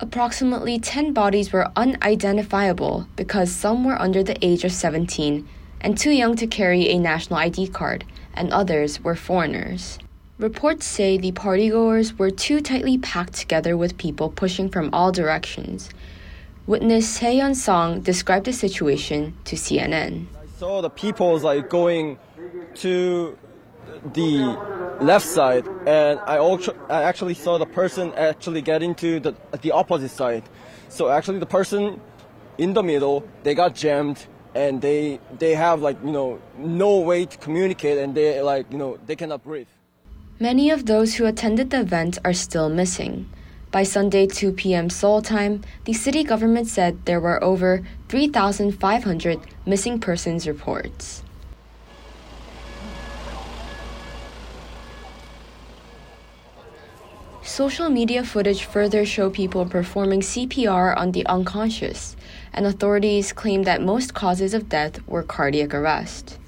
Approximately 0.00 0.80
10 0.80 1.12
bodies 1.12 1.52
were 1.52 1.70
unidentifiable 1.76 3.06
because 3.14 3.52
some 3.52 3.84
were 3.84 4.00
under 4.02 4.24
the 4.24 4.36
age 4.44 4.64
of 4.64 4.72
17 4.72 5.48
and 5.80 5.96
too 5.96 6.10
young 6.10 6.34
to 6.34 6.48
carry 6.48 6.88
a 6.88 6.98
national 6.98 7.38
ID 7.38 7.68
card, 7.68 8.04
and 8.34 8.52
others 8.52 9.04
were 9.04 9.14
foreigners. 9.14 9.98
Reports 10.38 10.84
say 10.84 11.16
the 11.16 11.32
partygoers 11.32 12.18
were 12.18 12.30
too 12.30 12.60
tightly 12.60 12.98
packed 12.98 13.34
together 13.34 13.76
with 13.76 13.96
people 13.98 14.30
pushing 14.30 14.68
from 14.68 14.90
all 14.92 15.12
directions. 15.12 15.90
Witness 16.66 17.20
Seon 17.20 17.54
Song 17.54 18.00
described 18.00 18.46
the 18.46 18.52
situation 18.52 19.36
to 19.44 19.54
CNN. 19.54 20.26
I 20.34 20.46
saw 20.58 20.82
the 20.82 20.90
people 20.90 21.38
like 21.38 21.70
going 21.70 22.18
to 22.82 23.38
the 24.12 24.58
left 25.00 25.24
side, 25.24 25.64
and 25.86 26.18
I 26.26 26.38
also 26.38 26.74
I 26.88 27.04
actually 27.04 27.34
saw 27.34 27.56
the 27.58 27.66
person 27.66 28.12
actually 28.16 28.62
get 28.62 28.82
into 28.82 29.20
the 29.20 29.36
the 29.62 29.70
opposite 29.70 30.10
side. 30.10 30.42
So 30.88 31.08
actually, 31.08 31.38
the 31.38 31.46
person 31.46 32.00
in 32.58 32.74
the 32.74 32.82
middle 32.82 33.22
they 33.44 33.54
got 33.54 33.76
jammed, 33.76 34.26
and 34.56 34.82
they 34.82 35.20
they 35.38 35.54
have 35.54 35.82
like 35.82 36.02
you 36.02 36.10
know 36.10 36.40
no 36.58 36.98
way 36.98 37.26
to 37.26 37.38
communicate, 37.38 37.98
and 37.98 38.12
they 38.12 38.42
like 38.42 38.66
you 38.72 38.78
know 38.78 38.98
they 39.06 39.14
cannot 39.14 39.44
breathe. 39.44 39.68
Many 40.40 40.70
of 40.70 40.86
those 40.86 41.14
who 41.14 41.26
attended 41.26 41.70
the 41.70 41.80
event 41.82 42.18
are 42.24 42.34
still 42.34 42.68
missing. 42.68 43.30
By 43.70 43.82
Sunday 43.82 44.26
2 44.26 44.52
p.m. 44.52 44.88
Seoul 44.88 45.22
time, 45.22 45.62
the 45.84 45.92
city 45.92 46.22
government 46.22 46.68
said 46.68 47.04
there 47.04 47.20
were 47.20 47.42
over 47.42 47.82
3,500 48.08 49.40
missing 49.66 49.98
persons 49.98 50.46
reports. 50.46 51.22
Social 57.42 57.88
media 57.88 58.22
footage 58.22 58.64
further 58.64 59.04
show 59.06 59.30
people 59.30 59.64
performing 59.66 60.20
CPR 60.20 60.96
on 60.96 61.12
the 61.12 61.24
unconscious, 61.26 62.14
and 62.52 62.66
authorities 62.66 63.32
claim 63.32 63.62
that 63.62 63.80
most 63.80 64.14
causes 64.14 64.52
of 64.52 64.68
death 64.68 65.00
were 65.08 65.22
cardiac 65.22 65.72
arrest. 65.72 66.38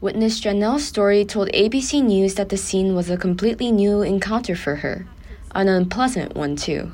Witness 0.00 0.40
Janelle's 0.40 0.84
story 0.84 1.24
told 1.24 1.48
ABC 1.48 2.02
News 2.02 2.34
that 2.34 2.48
the 2.48 2.56
scene 2.56 2.94
was 2.94 3.10
a 3.10 3.16
completely 3.16 3.72
new 3.72 4.02
encounter 4.02 4.54
for 4.54 4.76
her, 4.76 5.06
an 5.54 5.68
unpleasant 5.68 6.34
one 6.34 6.56
too. 6.56 6.90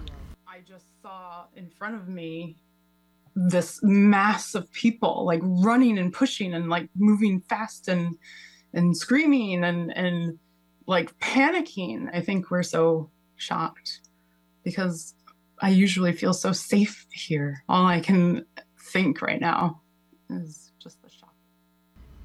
I 0.47 0.61
just 0.67 0.87
saw 1.03 1.45
in 1.57 1.69
front 1.69 1.95
of 1.95 2.09
me 2.09 2.57
this 3.35 3.81
mass 3.83 4.55
of 4.55 4.71
people 4.73 5.25
like 5.25 5.41
running 5.43 5.99
and 5.99 6.12
pushing 6.12 6.55
and 6.55 6.69
like 6.69 6.88
moving 6.97 7.41
fast 7.41 7.88
and 7.88 8.17
and 8.73 8.97
screaming 8.97 9.65
and 9.65 9.97
and 9.97 10.38
like 10.87 11.17
panicking. 11.21 12.09
I 12.12 12.21
think 12.21 12.50
we're 12.50 12.62
so 12.62 13.11
shocked 13.37 14.00
because 14.65 15.15
I 15.61 15.71
usually 15.71 16.12
feel 16.12 16.33
so 16.33 16.53
safe 16.53 17.07
here. 17.11 17.62
All 17.69 17.87
I 17.87 18.00
can 18.00 18.45
think 18.93 19.23
right 19.23 19.41
now 19.41 19.81
is 20.31 20.73
just 20.79 21.03
the 21.03 21.11
shock. 21.11 21.35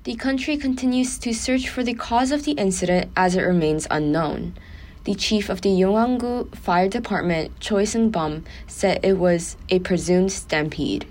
The 0.03 0.15
country 0.15 0.57
continues 0.57 1.17
to 1.19 1.33
search 1.33 1.69
for 1.69 1.83
the 1.83 1.93
cause 1.93 2.31
of 2.31 2.43
the 2.43 2.51
incident 2.53 3.11
as 3.15 3.35
it 3.35 3.41
remains 3.41 3.87
unknown. 3.89 4.55
The 5.05 5.15
chief 5.15 5.49
of 5.49 5.61
the 5.61 5.69
Yongwon-gu 5.69 6.55
Fire 6.55 6.87
Department, 6.87 7.59
Choi 7.59 7.83
Seung-bum, 7.83 8.45
said 8.67 9.03
it 9.03 9.17
was 9.17 9.57
a 9.67 9.79
presumed 9.79 10.31
stampede. 10.31 11.05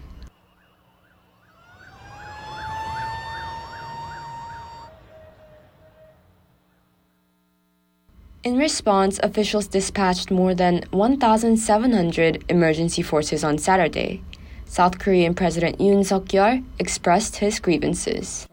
In 8.45 8.57
response, 8.57 9.21
officials 9.23 9.67
dispatched 9.69 10.31
more 10.31 10.55
than 10.55 10.85
1,700 10.91 12.45
emergency 12.49 13.03
forces 13.03 13.45
on 13.45 13.59
Saturday. 13.59 14.23
South 14.65 14.99
Korean 14.99 15.35
President 15.35 15.79
Yoon 15.79 16.05
Suk-yeol 16.05 16.65
expressed 16.79 17.37
his 17.37 17.61
grievances. 17.61 18.49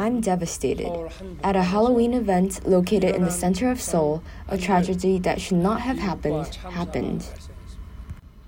I'm 0.00 0.20
devastated. 0.20 0.90
At 1.44 1.54
a 1.54 1.62
Halloween 1.62 2.14
event 2.14 2.66
located 2.66 3.14
in 3.14 3.24
the 3.24 3.30
center 3.30 3.70
of 3.70 3.80
Seoul, 3.80 4.24
a 4.48 4.58
tragedy 4.58 5.20
that 5.20 5.40
should 5.40 5.58
not 5.58 5.82
have 5.82 5.98
happened 5.98 6.56
happened. 6.56 7.28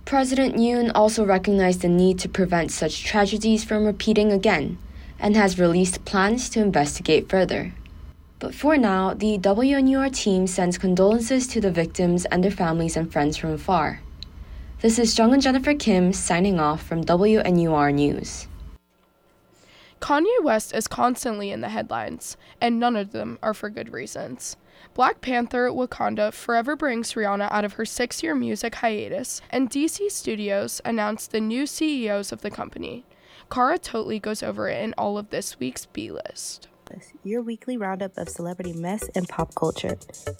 President 0.04 0.56
Yoon 0.56 0.90
also 0.92 1.25
recognized 1.25 1.82
the 1.82 1.88
need 1.88 2.18
to 2.18 2.28
prevent 2.28 2.73
such 2.73 3.04
tragedies 3.04 3.62
from 3.62 3.85
repeating 3.85 4.32
again 4.32 4.76
and 5.21 5.37
has 5.37 5.61
released 5.61 6.04
plans 6.04 6.50
to 6.50 6.61
investigate 6.61 7.28
further. 7.28 7.73
But 8.40 8.56
for 8.56 8.76
now, 8.76 9.14
the 9.14 9.38
WNUR 9.38 10.12
team 10.12 10.49
sends 10.49 10.78
condolences 10.78 11.47
to 11.47 11.61
the 11.61 11.71
victims 11.71 12.25
and 12.25 12.42
their 12.42 12.50
families 12.50 12.97
and 12.97 13.12
friends 13.12 13.37
from 13.37 13.52
afar. 13.52 14.00
This 14.80 14.99
is 14.99 15.16
Jung 15.16 15.32
and 15.32 15.40
Jennifer 15.40 15.75
Kim 15.75 16.12
signing 16.12 16.59
off 16.59 16.82
from 16.82 17.04
WNUR 17.04 17.94
News. 17.94 18.49
Kanye 20.02 20.42
West 20.42 20.75
is 20.75 20.88
constantly 20.88 21.52
in 21.52 21.61
the 21.61 21.68
headlines, 21.68 22.37
and 22.61 22.80
none 22.80 22.97
of 22.97 23.12
them 23.12 23.38
are 23.40 23.54
for 23.54 23.71
good 23.71 23.92
reasons. 23.92 24.56
Black 24.94 25.21
Panther 25.21 25.68
Wakanda 25.68 26.32
forever 26.32 26.75
brings 26.75 27.12
Rihanna 27.12 27.49
out 27.52 27.64
of 27.64 27.75
her 27.75 27.85
six 27.85 28.21
year 28.21 28.35
music 28.35 28.75
hiatus, 28.75 29.40
and 29.49 29.71
DC 29.71 30.11
Studios 30.11 30.80
announced 30.85 31.30
the 31.30 31.40
new 31.40 31.68
CEOs 31.68 32.32
of 32.32 32.40
the 32.40 32.50
company. 32.50 33.04
Kara 33.49 33.78
Totley 33.78 34.18
goes 34.18 34.42
over 34.42 34.68
it 34.68 34.82
in 34.82 34.92
all 34.99 35.18
of 35.18 35.30
this 35.30 35.61
week's 35.61 35.87
B 35.87 36.11
list. 36.11 36.66
Your 37.23 37.40
weekly 37.40 37.76
roundup 37.76 38.18
of 38.18 38.28
celebrity 38.28 38.73
mess 38.73 39.09
and 39.14 39.28
pop 39.28 39.54
culture. 39.54 39.97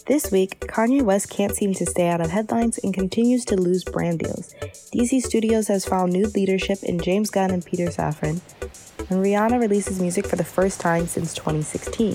This 0.07 0.31
week, 0.33 0.59
Kanye 0.61 1.03
West 1.03 1.31
can't 1.31 1.55
seem 1.55 1.73
to 1.75 1.87
stay 1.87 2.09
out 2.09 2.21
of 2.21 2.31
headlines 2.31 2.79
and 2.79 2.93
continues 2.93 3.45
to 3.47 3.57
lose 3.57 3.85
brand 3.85 4.19
deals. 4.19 4.55
DC 4.93 5.23
Studios 5.23 5.69
has 5.69 5.85
found 5.85 6.13
new 6.13 6.27
leadership 6.27 6.83
in 6.83 7.01
James 7.01 7.31
Gunn 7.31 7.53
and 7.53 7.65
Peter 7.65 7.87
Safran, 7.87 8.41
and 9.13 9.25
Rihanna 9.25 9.61
releases 9.61 10.01
music 10.01 10.27
for 10.27 10.37
the 10.37 10.45
first 10.45 10.81
time 10.81 11.07
since 11.07 11.35
2016. 11.35 12.15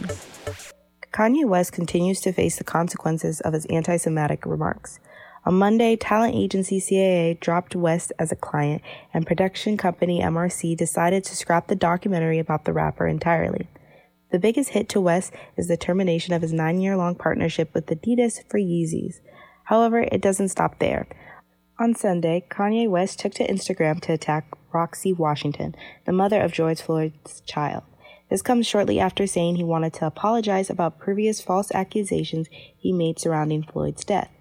Kanye 1.13 1.48
West 1.48 1.72
continues 1.72 2.20
to 2.22 2.34
face 2.34 2.58
the 2.58 2.63
consequences 2.63 3.39
of 3.42 3.54
his 3.54 3.66
anti 3.68 3.98
Semitic 3.98 4.46
remarks. 4.46 5.00
On 5.46 5.54
Monday, 5.54 5.96
talent 5.96 6.36
agency 6.36 6.82
CAA 6.82 7.39
dropped 7.39 7.75
West 7.75 8.12
as 8.20 8.32
a 8.32 8.36
client, 8.36 8.82
and 9.13 9.25
production 9.25 9.77
company 9.77 10.22
MRC 10.22 10.75
decided 10.75 11.24
to 11.24 11.36
scrap 11.36 11.68
the 11.68 11.75
documentary 11.75 12.39
about 12.39 12.66
the 12.66 12.74
rapper 12.74 13.08
entirely. 13.08 13.68
The 14.32 14.39
biggest 14.39 14.72
hit 14.72 14.89
to 14.89 15.00
West 15.00 15.32
is 15.56 15.68
the 15.68 15.77
termination 15.77 16.34
of 16.34 16.42
his 16.42 16.51
nine 16.51 16.82
year 16.82 16.98
long 16.98 17.16
partnership 17.16 17.74
with 17.74 17.86
Adidas 17.86 18.44
for 18.50 18.60
Yeezys. 18.60 19.22
However, 19.66 20.00
it 20.12 20.22
doesn't 20.22 20.50
stop 20.50 20.80
there. 20.80 21.08
On 21.79 21.93
Sunday, 21.93 22.43
Kanye 22.50 22.89
West 22.89 23.19
took 23.19 23.36
to 23.36 23.48
Instagram 23.48 24.01
to 24.01 24.13
attack 24.13 24.48
Roxie 24.74 25.13
Washington, 25.13 25.75
the 26.05 26.12
mother 26.12 26.41
of 26.41 26.51
George 26.51 26.81
Floyd's 26.81 27.41
child. 27.41 27.84
This 28.31 28.41
comes 28.41 28.65
shortly 28.65 29.00
after 29.00 29.27
saying 29.27 29.57
he 29.57 29.63
wanted 29.63 29.93
to 29.93 30.07
apologize 30.07 30.72
about 30.72 30.98
previous 30.98 31.39
false 31.39 31.72
accusations 31.75 32.48
he 32.75 32.91
made 32.91 33.19
surrounding 33.19 33.62
Floyd's 33.62 34.03
death. 34.03 34.31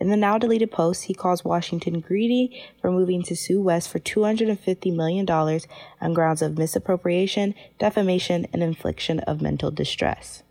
In 0.00 0.10
the 0.10 0.16
now 0.16 0.36
deleted 0.36 0.72
post, 0.72 1.04
he 1.04 1.14
calls 1.14 1.44
Washington 1.44 2.00
greedy 2.00 2.60
for 2.80 2.90
moving 2.90 3.22
to 3.22 3.36
sue 3.36 3.62
West 3.62 3.88
for 3.88 4.00
$250 4.00 4.92
million 4.92 5.30
on 5.30 6.12
grounds 6.12 6.42
of 6.42 6.58
misappropriation, 6.58 7.54
defamation, 7.78 8.48
and 8.52 8.64
infliction 8.64 9.20
of 9.20 9.40
mental 9.40 9.70
distress. 9.70 10.42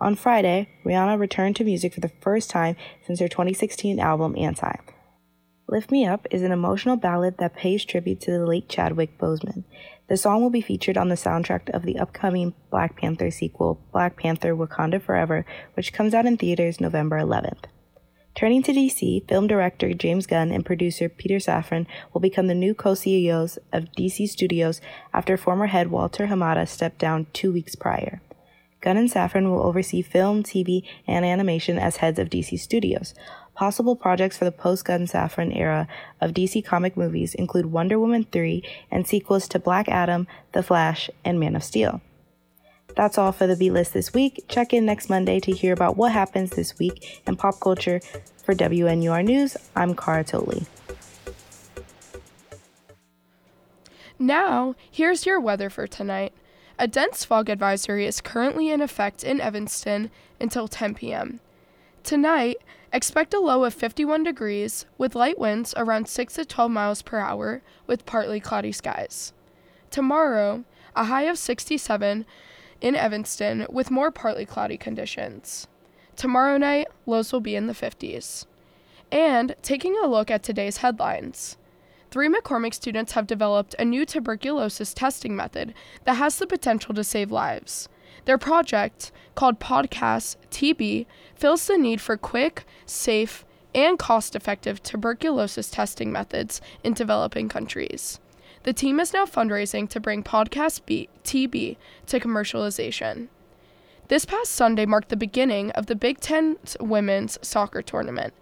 On 0.00 0.14
Friday, 0.14 0.68
Rihanna 0.84 1.18
returned 1.18 1.56
to 1.56 1.64
music 1.64 1.94
for 1.94 2.00
the 2.00 2.12
first 2.20 2.48
time 2.48 2.76
since 3.04 3.18
her 3.18 3.26
2016 3.26 3.98
album 3.98 4.36
Anti. 4.38 4.76
Lift 5.70 5.90
Me 5.90 6.06
Up 6.06 6.26
is 6.30 6.40
an 6.40 6.50
emotional 6.50 6.96
ballad 6.96 7.36
that 7.36 7.54
pays 7.54 7.84
tribute 7.84 8.22
to 8.22 8.30
the 8.30 8.46
late 8.46 8.70
Chadwick 8.70 9.18
Boseman. 9.18 9.64
The 10.08 10.16
song 10.16 10.40
will 10.40 10.48
be 10.48 10.62
featured 10.62 10.96
on 10.96 11.10
the 11.10 11.14
soundtrack 11.14 11.68
of 11.74 11.82
the 11.82 11.98
upcoming 11.98 12.54
Black 12.70 12.96
Panther 12.96 13.30
sequel, 13.30 13.78
Black 13.92 14.16
Panther 14.16 14.56
Wakanda 14.56 14.98
Forever, 15.02 15.44
which 15.74 15.92
comes 15.92 16.14
out 16.14 16.24
in 16.24 16.38
theaters 16.38 16.80
November 16.80 17.20
11th. 17.20 17.64
Turning 18.34 18.62
to 18.62 18.72
DC, 18.72 19.28
film 19.28 19.46
director 19.46 19.92
James 19.92 20.26
Gunn 20.26 20.52
and 20.52 20.64
producer 20.64 21.10
Peter 21.10 21.36
Safran 21.36 21.86
will 22.14 22.22
become 22.22 22.46
the 22.46 22.54
new 22.54 22.72
co 22.72 22.94
CEOs 22.94 23.58
of 23.70 23.92
DC 23.92 24.26
Studios 24.26 24.80
after 25.12 25.36
former 25.36 25.66
head 25.66 25.90
Walter 25.90 26.28
Hamada 26.28 26.66
stepped 26.66 26.98
down 26.98 27.26
two 27.34 27.52
weeks 27.52 27.74
prior. 27.74 28.22
Gunn 28.80 28.96
and 28.96 29.10
Safran 29.10 29.50
will 29.50 29.66
oversee 29.66 30.02
film, 30.02 30.42
TV, 30.44 30.82
and 31.06 31.24
animation 31.24 31.78
as 31.78 31.96
heads 31.96 32.18
of 32.18 32.30
DC 32.30 32.58
Studios. 32.58 33.12
Possible 33.58 33.96
projects 33.96 34.38
for 34.38 34.44
the 34.44 34.52
post 34.52 34.84
Gunn 34.84 35.08
Safran 35.08 35.52
era 35.58 35.88
of 36.20 36.30
DC 36.30 36.64
comic 36.64 36.96
movies 36.96 37.34
include 37.34 37.66
Wonder 37.66 37.98
Woman 37.98 38.22
3 38.30 38.62
and 38.88 39.04
sequels 39.04 39.48
to 39.48 39.58
Black 39.58 39.88
Adam, 39.88 40.28
The 40.52 40.62
Flash, 40.62 41.10
and 41.24 41.40
Man 41.40 41.56
of 41.56 41.64
Steel. 41.64 42.00
That's 42.94 43.18
all 43.18 43.32
for 43.32 43.48
the 43.48 43.56
B 43.56 43.72
list 43.72 43.94
this 43.94 44.14
week. 44.14 44.44
Check 44.46 44.72
in 44.72 44.86
next 44.86 45.10
Monday 45.10 45.40
to 45.40 45.50
hear 45.50 45.72
about 45.72 45.96
what 45.96 46.12
happens 46.12 46.50
this 46.50 46.78
week 46.78 47.20
in 47.26 47.34
pop 47.34 47.58
culture. 47.58 48.00
For 48.44 48.54
WNUR 48.54 49.24
News, 49.24 49.56
I'm 49.74 49.96
Cara 49.96 50.22
Totley. 50.22 50.64
Now, 54.20 54.76
here's 54.88 55.26
your 55.26 55.40
weather 55.40 55.68
for 55.68 55.88
tonight. 55.88 56.32
A 56.78 56.86
dense 56.86 57.24
fog 57.24 57.48
advisory 57.48 58.06
is 58.06 58.20
currently 58.20 58.70
in 58.70 58.80
effect 58.80 59.24
in 59.24 59.40
Evanston 59.40 60.12
until 60.38 60.68
10 60.68 60.94
p.m. 60.94 61.40
Tonight, 62.04 62.58
expect 62.92 63.34
a 63.34 63.40
low 63.40 63.64
of 63.64 63.74
51 63.74 64.24
degrees 64.24 64.86
with 64.96 65.14
light 65.14 65.38
winds 65.38 65.74
around 65.76 66.08
6 66.08 66.34
to 66.34 66.44
12 66.44 66.70
miles 66.70 67.02
per 67.02 67.18
hour 67.18 67.62
with 67.86 68.06
partly 68.06 68.40
cloudy 68.40 68.72
skies. 68.72 69.32
Tomorrow, 69.90 70.64
a 70.96 71.04
high 71.04 71.22
of 71.22 71.38
67 71.38 72.26
in 72.80 72.96
Evanston 72.96 73.66
with 73.70 73.90
more 73.90 74.10
partly 74.10 74.44
cloudy 74.44 74.76
conditions. 74.76 75.66
Tomorrow 76.16 76.58
night, 76.58 76.88
lows 77.06 77.32
will 77.32 77.40
be 77.40 77.56
in 77.56 77.66
the 77.66 77.72
50s. 77.72 78.46
And 79.10 79.54
taking 79.62 79.96
a 79.96 80.06
look 80.06 80.30
at 80.30 80.42
today's 80.42 80.78
headlines. 80.78 81.56
Three 82.10 82.28
McCormick 82.28 82.74
students 82.74 83.12
have 83.12 83.26
developed 83.26 83.74
a 83.78 83.84
new 83.84 84.06
tuberculosis 84.06 84.94
testing 84.94 85.36
method 85.36 85.74
that 86.04 86.14
has 86.14 86.36
the 86.36 86.46
potential 86.46 86.94
to 86.94 87.04
save 87.04 87.30
lives. 87.30 87.88
Their 88.24 88.38
project, 88.38 89.12
called 89.34 89.60
Podcast 89.60 90.36
TB, 90.50 91.06
fills 91.34 91.66
the 91.66 91.78
need 91.78 92.00
for 92.00 92.16
quick, 92.16 92.64
safe, 92.86 93.44
and 93.74 93.98
cost 93.98 94.34
effective 94.34 94.82
tuberculosis 94.82 95.70
testing 95.70 96.10
methods 96.10 96.60
in 96.82 96.94
developing 96.94 97.48
countries. 97.48 98.18
The 98.64 98.72
team 98.72 99.00
is 99.00 99.12
now 99.12 99.24
fundraising 99.24 99.88
to 99.90 100.00
bring 100.00 100.22
Podcast 100.22 100.84
B- 100.84 101.08
TB 101.24 101.76
to 102.06 102.20
commercialization. 102.20 103.28
This 104.08 104.24
past 104.24 104.52
Sunday 104.52 104.86
marked 104.86 105.10
the 105.10 105.16
beginning 105.16 105.70
of 105.72 105.86
the 105.86 105.94
Big 105.94 106.18
Ten 106.20 106.56
women's 106.80 107.38
soccer 107.42 107.82
tournament. 107.82 108.32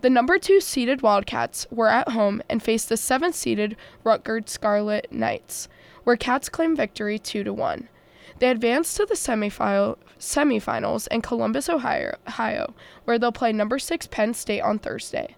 The 0.00 0.10
number 0.10 0.38
two 0.38 0.60
seeded 0.60 1.00
Wildcats 1.00 1.66
were 1.70 1.88
at 1.88 2.08
home 2.08 2.42
and 2.48 2.62
faced 2.62 2.88
the 2.88 2.96
seventh 2.96 3.36
seeded 3.36 3.76
Rutgers 4.02 4.50
Scarlet 4.50 5.06
Knights, 5.12 5.68
where 6.02 6.16
Cats 6.16 6.48
claimed 6.48 6.76
victory 6.76 7.18
2 7.18 7.44
to 7.44 7.52
1. 7.52 7.88
They 8.38 8.50
advanced 8.50 8.96
to 8.96 9.06
the 9.06 9.14
semifinal, 9.14 9.96
semifinals 10.18 11.08
in 11.08 11.22
Columbus, 11.22 11.68
Ohio, 11.68 12.16
Ohio, 12.26 12.74
where 13.04 13.18
they'll 13.18 13.32
play 13.32 13.52
number 13.52 13.78
6 13.78 14.06
Penn 14.08 14.34
State 14.34 14.60
on 14.60 14.78
Thursday. 14.78 15.36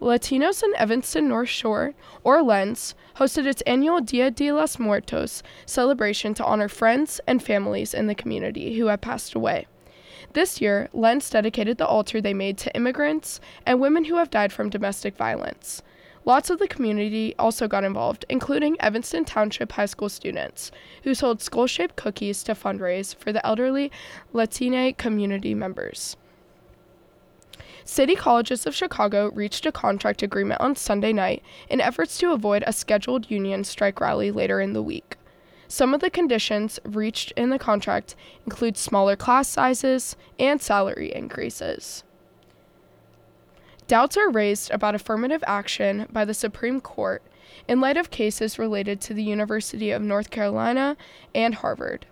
Latinos 0.00 0.62
in 0.62 0.74
Evanston 0.76 1.28
North 1.28 1.48
Shore, 1.48 1.94
or 2.24 2.42
LENS, 2.42 2.94
hosted 3.16 3.46
its 3.46 3.62
annual 3.62 4.00
Dia 4.00 4.30
de 4.30 4.50
los 4.52 4.78
Muertos 4.78 5.42
celebration 5.66 6.34
to 6.34 6.44
honor 6.44 6.68
friends 6.68 7.20
and 7.26 7.42
families 7.42 7.94
in 7.94 8.06
the 8.06 8.14
community 8.14 8.76
who 8.76 8.86
had 8.86 9.00
passed 9.00 9.34
away. 9.34 9.66
This 10.32 10.60
year, 10.60 10.88
LENS 10.92 11.30
dedicated 11.30 11.78
the 11.78 11.86
altar 11.86 12.20
they 12.20 12.34
made 12.34 12.58
to 12.58 12.74
immigrants 12.74 13.40
and 13.64 13.80
women 13.80 14.06
who 14.06 14.16
have 14.16 14.30
died 14.30 14.52
from 14.52 14.68
domestic 14.68 15.16
violence. 15.16 15.82
Lots 16.26 16.48
of 16.48 16.58
the 16.58 16.68
community 16.68 17.34
also 17.38 17.68
got 17.68 17.84
involved, 17.84 18.24
including 18.30 18.80
Evanston 18.80 19.26
Township 19.26 19.72
High 19.72 19.86
School 19.86 20.08
students, 20.08 20.70
who 21.02 21.14
sold 21.14 21.42
skull 21.42 21.66
shaped 21.66 21.96
cookies 21.96 22.42
to 22.44 22.54
fundraise 22.54 23.14
for 23.14 23.30
the 23.30 23.44
elderly 23.44 23.92
Latine 24.32 24.94
community 24.94 25.54
members. 25.54 26.16
City 27.84 28.14
Colleges 28.16 28.66
of 28.66 28.74
Chicago 28.74 29.30
reached 29.34 29.66
a 29.66 29.72
contract 29.72 30.22
agreement 30.22 30.62
on 30.62 30.74
Sunday 30.74 31.12
night 31.12 31.42
in 31.68 31.82
efforts 31.82 32.16
to 32.16 32.32
avoid 32.32 32.64
a 32.66 32.72
scheduled 32.72 33.30
union 33.30 33.62
strike 33.62 34.00
rally 34.00 34.30
later 34.30 34.58
in 34.58 34.72
the 34.72 34.82
week. 34.82 35.18
Some 35.68 35.92
of 35.92 36.00
the 36.00 36.08
conditions 36.08 36.80
reached 36.84 37.32
in 37.32 37.50
the 37.50 37.58
contract 37.58 38.16
include 38.46 38.78
smaller 38.78 39.16
class 39.16 39.48
sizes 39.48 40.16
and 40.38 40.62
salary 40.62 41.14
increases. 41.14 42.04
Doubts 43.86 44.16
are 44.16 44.30
raised 44.30 44.70
about 44.70 44.94
affirmative 44.94 45.44
action 45.46 46.06
by 46.10 46.24
the 46.24 46.32
Supreme 46.32 46.80
Court 46.80 47.22
in 47.68 47.80
light 47.80 47.98
of 47.98 48.10
cases 48.10 48.58
related 48.58 49.00
to 49.02 49.14
the 49.14 49.22
University 49.22 49.90
of 49.90 50.00
North 50.00 50.30
Carolina 50.30 50.96
and 51.34 51.56
Harvard. 51.56 52.06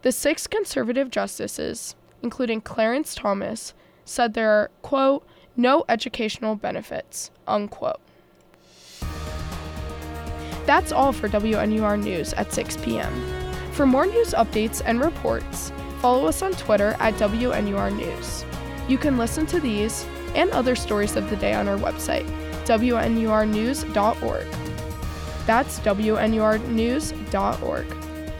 The 0.00 0.12
six 0.12 0.46
conservative 0.46 1.10
justices, 1.10 1.94
including 2.22 2.62
Clarence 2.62 3.14
Thomas, 3.14 3.74
said 4.06 4.32
there 4.32 4.50
are, 4.50 4.70
quote, 4.80 5.26
no 5.54 5.84
educational 5.86 6.56
benefits, 6.56 7.30
unquote. 7.46 8.00
That's 10.64 10.92
all 10.92 11.12
for 11.12 11.28
WNUR 11.28 12.02
News 12.02 12.32
at 12.34 12.52
6 12.52 12.78
p.m. 12.78 13.12
For 13.72 13.84
more 13.84 14.06
news 14.06 14.32
updates 14.32 14.80
and 14.84 15.00
reports, 15.00 15.72
follow 16.00 16.26
us 16.26 16.40
on 16.40 16.52
Twitter 16.52 16.96
at 17.00 17.14
WNUR 17.14 17.94
News. 17.94 18.44
You 18.88 18.96
can 18.96 19.18
listen 19.18 19.44
to 19.46 19.60
these 19.60 20.06
and 20.34 20.50
other 20.50 20.74
stories 20.74 21.14
of 21.16 21.30
the 21.30 21.36
day 21.36 21.54
on 21.54 21.68
our 21.68 21.76
website, 21.76 22.26
WNURnews.org. 22.64 24.46
That's 25.46 25.78
WNURnews.org. 25.80 27.94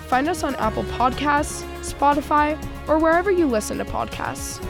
Find 0.04 0.28
us 0.28 0.44
on 0.44 0.54
Apple 0.56 0.84
Podcasts, 0.84 1.62
Spotify, 1.80 2.58
or 2.88 2.98
wherever 2.98 3.30
you 3.30 3.46
listen 3.46 3.78
to 3.78 3.84
podcasts. 3.84 4.62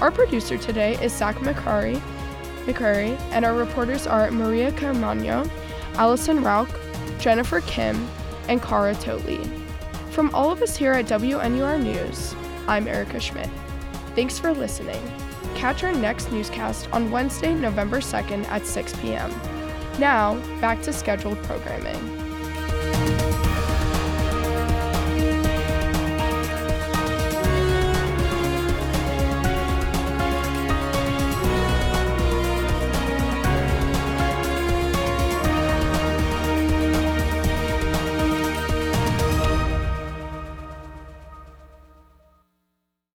Our 0.00 0.10
producer 0.10 0.58
today 0.58 0.94
is 1.02 1.12
Zach 1.12 1.36
McCurry, 1.36 2.00
McCurry 2.64 3.18
and 3.30 3.44
our 3.44 3.54
reporters 3.54 4.06
are 4.06 4.30
Maria 4.30 4.72
Carmano, 4.72 5.48
Allison 5.94 6.42
Rauch, 6.42 6.68
Jennifer 7.18 7.60
Kim, 7.62 8.08
and 8.48 8.62
Cara 8.62 8.94
Totley. 8.94 9.40
From 10.10 10.34
all 10.34 10.50
of 10.50 10.62
us 10.62 10.76
here 10.76 10.92
at 10.92 11.06
WNUR 11.06 11.82
News, 11.82 12.34
I'm 12.66 12.88
Erica 12.88 13.20
Schmidt. 13.20 13.50
Thanks 14.14 14.38
for 14.38 14.52
listening. 14.52 15.02
Catch 15.54 15.84
our 15.84 15.92
next 15.92 16.30
newscast 16.30 16.88
on 16.92 17.10
Wednesday, 17.10 17.54
November 17.54 18.00
2nd 18.00 18.44
at 18.46 18.66
6 18.66 18.96
p.m. 18.96 19.30
Now, 19.98 20.34
back 20.60 20.82
to 20.82 20.92
scheduled 20.92 21.42
programming. 21.44 22.23